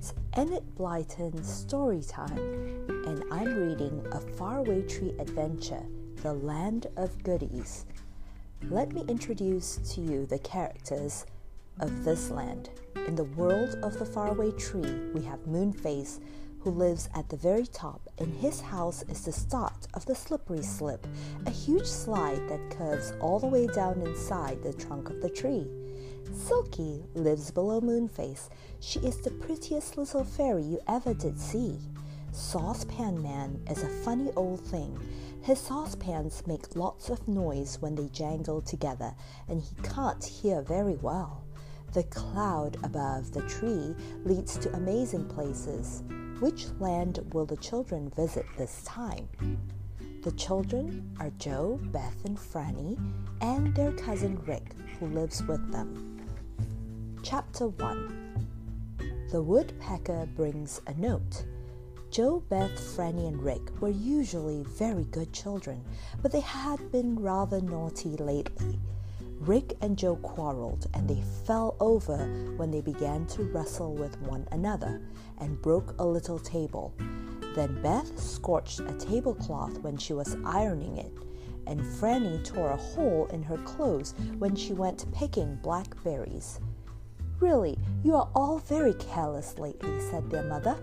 [0.00, 2.38] It's Enid Blyton's story time,
[3.06, 5.82] and I'm reading A Faraway Tree Adventure
[6.22, 7.84] The Land of Goodies.
[8.70, 11.26] Let me introduce to you the characters
[11.80, 12.70] of this land.
[13.06, 16.18] In the world of the faraway tree, we have Moonface,
[16.60, 20.62] who lives at the very top, and his house is the start of the slippery
[20.62, 21.06] slip,
[21.44, 25.66] a huge slide that curves all the way down inside the trunk of the tree.
[26.32, 28.48] Silky lives below Moonface.
[28.80, 31.78] She is the prettiest little fairy you ever did see.
[32.32, 34.98] Saucepan Man is a funny old thing.
[35.42, 39.14] His saucepans make lots of noise when they jangle together,
[39.48, 41.44] and he can't hear very well.
[41.92, 46.02] The cloud above the tree leads to amazing places.
[46.38, 49.28] Which land will the children visit this time?
[50.22, 52.98] The children are Joe, Beth, and Franny,
[53.40, 56.09] and their cousin Rick, who lives with them.
[57.22, 58.46] Chapter 1
[59.30, 61.44] The woodpecker brings a note.
[62.10, 65.84] Joe, Beth, Franny, and Rick were usually very good children,
[66.22, 68.80] but they had been rather naughty lately.
[69.38, 72.16] Rick and Joe quarreled and they fell over
[72.56, 75.02] when they began to wrestle with one another
[75.38, 76.94] and broke a little table.
[77.54, 81.12] Then Beth scorched a tablecloth when she was ironing it,
[81.66, 86.60] and Franny tore a hole in her clothes when she went picking blackberries.
[87.40, 90.76] Really, you are all very careless lately, said their mother.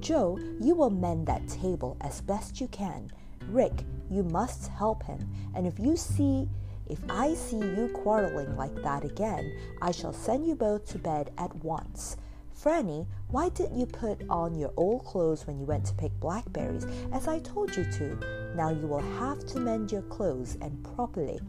[0.00, 3.10] Joe, you will mend that table as best you can.
[3.48, 5.18] Rick, you must help him,
[5.54, 6.48] and if you see
[6.86, 11.30] if I see you quarreling like that again, I shall send you both to bed
[11.38, 12.18] at once.
[12.54, 16.86] Franny, why didn't you put on your old clothes when you went to pick blackberries,
[17.12, 18.52] as I told you to?
[18.54, 21.40] Now you will have to mend your clothes and properly.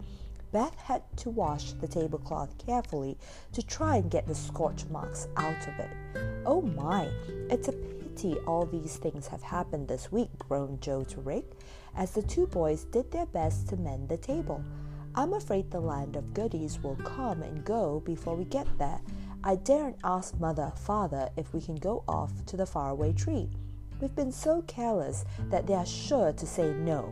[0.54, 3.18] Beth had to wash the tablecloth carefully
[3.54, 5.90] to try and get the scorch marks out of it.
[6.46, 7.10] Oh my,
[7.50, 11.54] it's a pity all these things have happened this week, groaned Joe to Rick,
[11.98, 14.64] as the two boys did their best to mend the table.
[15.16, 19.02] I'm afraid the land of goodies will come and go before we get there.
[19.44, 23.50] I daren't ask mother, father, if we can go off to the faraway tree.
[24.00, 27.12] We've been so careless that they are sure to say no.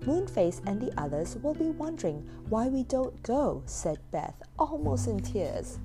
[0.00, 5.20] Moonface and the others will be wondering why we don't go, said Beth, almost in
[5.20, 5.78] tears.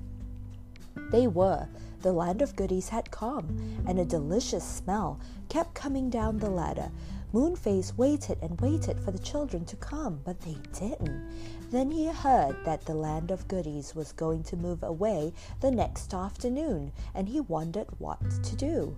[1.10, 1.68] They were.
[2.02, 6.90] The land of goodies had come, and a delicious smell kept coming down the ladder.
[7.32, 11.30] Moonface waited and waited for the children to come, but they didn't.
[11.70, 16.12] Then he heard that the land of goodies was going to move away the next
[16.12, 18.96] afternoon, and he wondered what to do.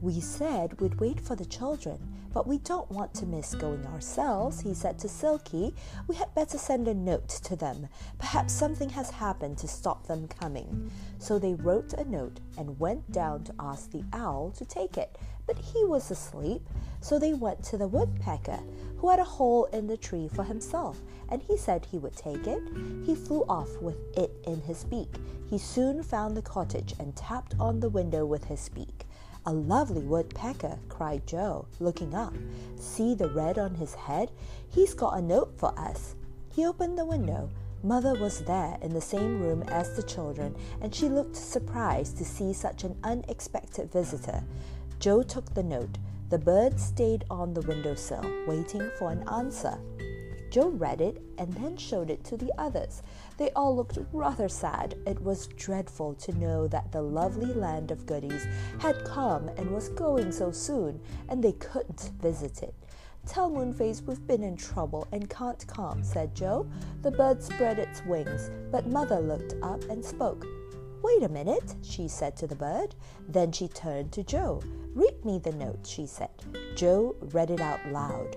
[0.00, 1.98] We said we'd wait for the children,
[2.32, 5.74] but we don't want to miss going ourselves, he said to Silky.
[6.08, 7.88] We had better send a note to them.
[8.18, 10.90] Perhaps something has happened to stop them coming.
[11.18, 15.16] So they wrote a note and went down to ask the owl to take it,
[15.46, 16.68] but he was asleep.
[17.00, 18.60] So they went to the woodpecker,
[18.96, 22.46] who had a hole in the tree for himself, and he said he would take
[22.46, 22.62] it.
[23.04, 25.14] He flew off with it in his beak.
[25.48, 29.06] He soon found the cottage and tapped on the window with his beak.
[29.46, 32.32] A lovely woodpecker, cried Joe, looking up.
[32.78, 34.30] See the red on his head?
[34.70, 36.14] He's got a note for us.
[36.54, 37.50] He opened the window.
[37.82, 42.24] Mother was there in the same room as the children, and she looked surprised to
[42.24, 44.42] see such an unexpected visitor.
[44.98, 45.98] Joe took the note.
[46.30, 49.78] The bird stayed on the windowsill, waiting for an answer.
[50.54, 53.02] Joe read it and then showed it to the others.
[53.38, 54.94] They all looked rather sad.
[55.04, 58.46] It was dreadful to know that the lovely land of goodies
[58.78, 62.72] had come and was going so soon, and they couldn't visit it.
[63.26, 66.70] Tell Moonface we've been in trouble and can't come, said Joe.
[67.02, 70.46] The bird spread its wings, but Mother looked up and spoke.
[71.02, 72.94] Wait a minute, she said to the bird.
[73.28, 74.62] Then she turned to Joe.
[74.94, 76.30] Read me the note, she said.
[76.76, 78.36] Joe read it out loud.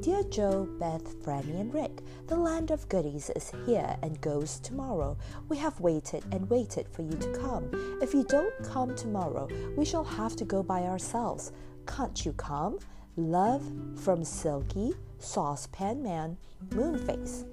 [0.00, 5.16] Dear Joe, Beth, Franny, and Rick, the land of goodies is here and goes tomorrow.
[5.48, 7.70] We have waited and waited for you to come.
[8.02, 11.52] If you don't come tomorrow, we shall have to go by ourselves.
[11.86, 12.78] Can't you come?
[13.16, 13.62] Love
[13.96, 16.36] from Silky, Saucepan Man,
[16.70, 17.44] Moonface.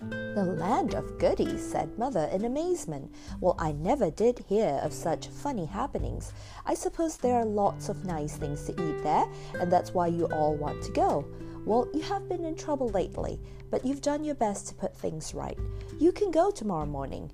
[0.00, 3.14] The land of goodies, said Mother in amazement.
[3.40, 6.32] Well, I never did hear of such funny happenings.
[6.66, 9.26] I suppose there are lots of nice things to eat there,
[9.60, 11.24] and that's why you all want to go.
[11.64, 15.32] Well, you have been in trouble lately, but you've done your best to put things
[15.32, 15.58] right.
[15.98, 17.30] You can go tomorrow morning.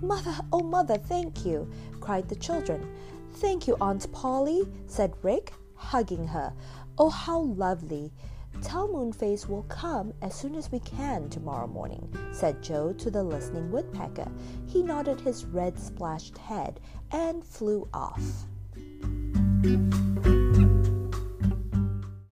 [0.00, 1.70] Mother, oh, Mother, thank you,
[2.00, 2.90] cried the children.
[3.34, 6.52] Thank you, Aunt Polly, said Rick, hugging her.
[6.98, 8.12] Oh, how lovely.
[8.62, 13.22] Tell Moonface we'll come as soon as we can tomorrow morning, said Joe to the
[13.22, 14.30] listening woodpecker.
[14.66, 16.80] He nodded his red splashed head
[17.12, 18.46] and flew off.